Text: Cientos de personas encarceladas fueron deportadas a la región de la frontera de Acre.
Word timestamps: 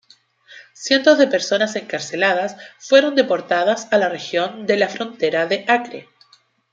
Cientos 0.73 1.19
de 1.19 1.27
personas 1.27 1.75
encarceladas 1.75 2.55
fueron 2.79 3.13
deportadas 3.13 3.87
a 3.93 3.99
la 3.99 4.09
región 4.09 4.65
de 4.65 4.77
la 4.77 4.89
frontera 4.89 5.45
de 5.45 5.63
Acre. 5.67 6.09